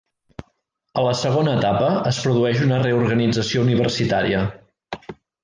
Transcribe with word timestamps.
A 1.01 1.03
la 1.07 1.11
segona 1.19 1.53
etapa 1.61 1.89
es 2.13 2.21
produeix 2.23 2.63
una 2.69 2.81
reorganització 2.85 3.67
universitària. 3.67 4.43